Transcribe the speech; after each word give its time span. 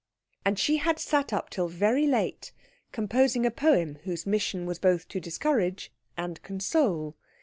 And 0.43 0.57
she 0.57 0.77
had 0.77 0.97
sat 0.97 1.31
up 1.31 1.51
till 1.51 1.67
very 1.67 2.07
late, 2.07 2.51
composing 2.91 3.45
a 3.45 3.51
poem 3.51 3.99
whose 4.03 4.25
mission 4.25 4.65
was 4.65 4.79
both 4.79 5.07
to 5.09 5.19
discourage 5.19 5.91
and 6.17 6.41
console. 6.41 7.15